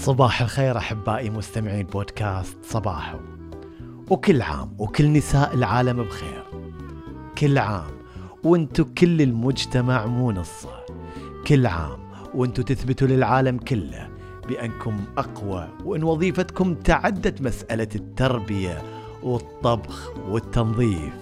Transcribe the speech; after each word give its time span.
صباح 0.00 0.42
الخير 0.42 0.78
أحبائي 0.78 1.30
مستمعين 1.30 1.86
بودكاست 1.86 2.58
صباحو. 2.62 3.18
وكل 4.10 4.42
عام 4.42 4.74
وكل 4.78 5.12
نساء 5.12 5.54
العالم 5.54 6.02
بخير. 6.02 6.44
كل 7.38 7.58
عام 7.58 7.90
وانتو 8.44 8.84
كل 8.84 9.22
المجتمع 9.22 10.06
مو 10.06 10.32
نصه 10.32 10.84
كل 11.46 11.66
عام 11.66 11.98
وانتو 12.34 12.62
تثبتوا 12.62 13.08
للعالم 13.08 13.58
كله 13.58 14.08
بأنكم 14.48 15.04
أقوى 15.18 15.68
وإن 15.84 16.02
وظيفتكم 16.02 16.74
تعدت 16.74 17.42
مسألة 17.42 17.88
التربية 17.94 18.82
والطبخ 19.22 20.12
والتنظيف. 20.28 21.14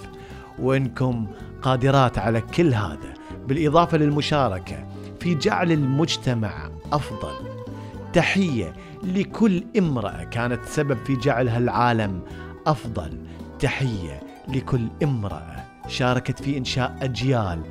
وإنكم 0.59 1.27
قادرات 1.63 2.19
على 2.19 2.41
كل 2.41 2.75
هذا 2.75 3.15
بالإضافة 3.49 3.99
للمشاركة 3.99 4.87
في 5.21 5.35
جعل 5.35 5.73
المجتمع 5.73 6.71
أفضل. 6.93 7.48
تحية 8.19 8.73
لكل 9.03 9.65
امرأة 9.79 10.25
كانت 10.25 10.65
سبب 10.65 10.99
في 11.05 11.17
جعل 11.17 11.49
هالعالم 11.49 12.21
أفضل. 12.67 13.19
تحية 13.59 14.21
لكل 14.49 14.89
امرأة 15.03 15.65
شاركت 15.89 16.43
في 16.43 16.59
إنشاء 16.59 16.97
أجيال 17.03 17.63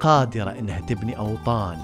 قادرة 0.00 0.50
إنها 0.50 0.80
تبني 0.80 1.18
أوطان 1.18 1.78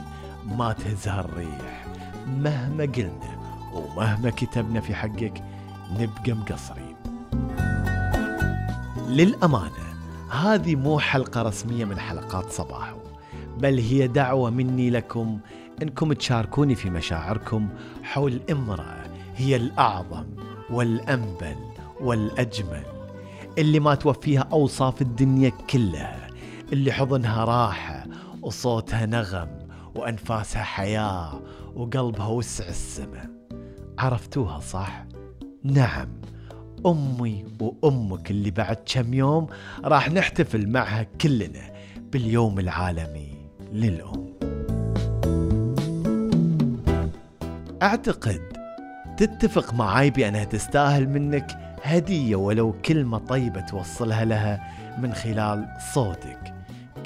ما 0.59 0.73
تهزها 0.73 1.20
الريح. 1.20 1.87
مهما 2.27 2.84
قلنا 2.84 3.38
ومهما 3.75 4.30
كتبنا 4.30 4.80
في 4.80 4.95
حقك 4.95 5.42
نبقى 5.98 6.33
مقصرين. 6.33 6.97
للأمانة 9.09 9.91
هذه 10.30 10.77
مو 10.77 10.98
حلقة 10.98 11.42
رسمية 11.42 11.84
من 11.84 11.98
حلقات 11.98 12.50
صباحو 12.52 12.98
بل 13.59 13.78
هي 13.78 14.06
دعوة 14.06 14.50
مني 14.50 14.91
لكم 14.91 15.39
إنكم 15.83 16.12
تشاركوني 16.12 16.75
في 16.75 16.91
مشاعركم 16.91 17.69
حول 18.03 18.41
امرأة 18.50 19.05
هي 19.36 19.56
الأعظم 19.56 20.25
والأنبل 20.70 21.56
والأجمل 22.00 22.83
اللي 23.59 23.81
ما 23.81 23.95
توفيها 23.95 24.48
أوصاف 24.53 25.03
الدنيا 25.03 25.48
كلها 25.70 26.27
اللي 26.72 26.92
حضنها 26.92 27.45
راحة 27.45 28.06
وصوتها 28.42 29.06
نغم 29.06 29.48
وأنفاسها 29.95 30.62
حياة 30.62 31.41
وقلبها 31.75 32.27
وسع 32.27 32.69
السماء. 32.69 33.31
عرفتوها 33.98 34.61
صح؟ 34.61 35.05
نعم 35.65 36.09
أمي 36.87 37.44
وأمك 37.61 38.31
اللي 38.31 38.50
بعد 38.50 38.77
كم 38.94 39.15
يوم 39.15 39.47
راح 39.84 40.11
نحتفل 40.11 40.69
معها 40.69 41.03
كلنا 41.03 41.72
باليوم 42.12 42.59
العالمي 42.59 43.28
للأم. 43.72 44.39
أعتقد 47.83 48.41
تتفق 49.17 49.75
معاي 49.75 50.11
بأنها 50.11 50.45
تستاهل 50.45 51.09
منك 51.09 51.77
هدية 51.83 52.37
ولو 52.37 52.72
كلمة 52.72 53.19
طيبة 53.19 53.61
توصلها 53.61 54.25
لها 54.25 54.61
من 54.98 55.14
خلال 55.14 55.69
صوتك. 55.95 56.55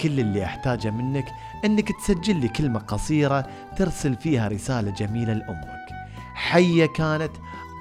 كل 0.01 0.21
اللي 0.21 0.45
أحتاجه 0.45 0.91
منك 0.91 1.25
إنك 1.65 1.89
تسجل 1.93 2.37
لي 2.41 2.49
كلمة 2.49 2.79
قصيرة 2.79 3.47
ترسل 3.77 4.17
فيها 4.17 4.49
رسالة 4.49 4.91
جميلة 4.91 5.33
لأمك. 5.33 5.87
حية 6.35 6.87
كانت 6.87 7.33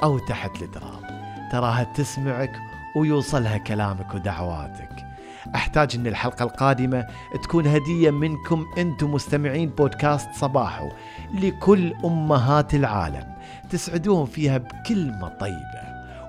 أو 0.04 0.20
تحت 0.20 0.62
التراب 0.62 1.04
تراها 1.52 1.84
تسمعك 1.84 2.52
ويوصلها 2.96 3.58
كلامك 3.58 4.16
ودعواتك. 4.16 5.13
أحتاج 5.56 5.96
أن 5.96 6.08
الحلقة 6.08 6.44
القادمة 6.44 7.08
تكون 7.44 7.68
هدية 7.68 8.12
منكم 8.12 8.66
أنتم 8.78 9.12
مستمعين 9.12 9.70
بودكاست 9.70 10.30
صباحو 10.36 10.90
لكل 11.34 11.94
أمهات 12.06 12.74
العالم 12.74 13.34
تسعدوهم 13.70 14.26
فيها 14.26 14.58
بكلمه 14.58 15.28
طيبة 15.28 15.84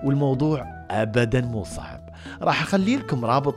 والموضوع 0.04 0.66
ابدا 0.90 1.40
مو 1.40 1.64
صعب. 1.64 2.00
راح 2.42 2.62
أخلي 2.62 2.96
لكم 2.96 3.24
رابط 3.24 3.56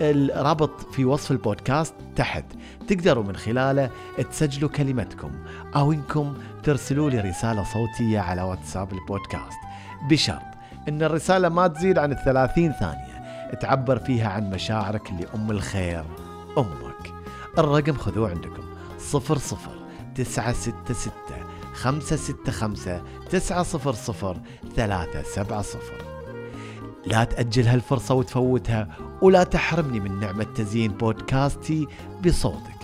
الرابط 0.00 0.80
في 0.80 1.04
وصف 1.04 1.30
البودكاست 1.30 1.94
تحت. 2.16 2.44
تقدروا 2.88 3.24
من 3.24 3.36
خلاله 3.36 3.90
تسجلوا 4.30 4.70
كلمتكم 4.70 5.30
أو 5.76 5.92
إنكم 5.92 6.34
ترسلوا 6.62 7.10
لي 7.10 7.20
رسالة 7.20 7.64
صوتية 7.64 8.20
على 8.20 8.42
واتساب 8.42 8.92
البودكاست. 8.92 9.58
بشرط 10.10 10.42
إن 10.88 11.02
الرسالة 11.02 11.48
ما 11.48 11.66
تزيد 11.66 11.98
عن 11.98 12.12
الثلاثين 12.12 12.72
ثانية. 12.72 13.15
تعبر 13.54 13.98
فيها 13.98 14.28
عن 14.28 14.50
مشاعرك 14.50 15.10
لأم 15.20 15.50
الخير 15.50 16.04
أمك. 16.58 17.12
الرقم 17.58 17.94
خذوه 17.94 18.30
عندكم 18.30 18.62
صفر 18.98 19.38
صفر 19.38 19.76
تسعة 20.14 20.52
ستة 20.52 20.94
ستة 20.94 21.36
خمسة 21.74 22.16
ستة 22.16 22.52
خمسة 22.52 23.02
تسعة 23.30 23.62
صفر 23.62 23.92
صفر 23.92 24.40
ثلاثة 24.76 25.22
سبعة 25.22 25.62
صفر. 25.62 26.04
لا 27.06 27.24
تأجل 27.24 27.66
هالفرصة 27.66 28.14
وتفوتها 28.14 28.88
ولا 29.22 29.44
تحرمني 29.44 30.00
من 30.00 30.20
نعمة 30.20 30.44
تزيين 30.44 30.92
بودكاستي 30.92 31.86
بصوتك. 32.26 32.76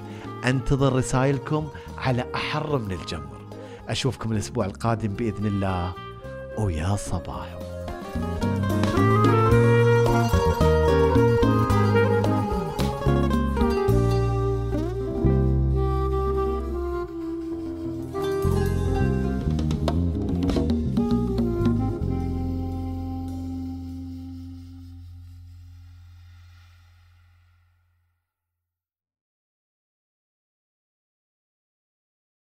أنتظر 0.44 0.92
رسائلكم 0.92 1.68
على 1.98 2.24
أحر 2.34 2.78
من 2.78 2.92
الجمر. 2.92 3.42
أشوفكم 3.88 4.32
الأسبوع 4.32 4.66
القادم 4.66 5.08
بإذن 5.08 5.46
الله 5.46 5.92
ويا 6.58 6.96
صباح. 6.96 7.58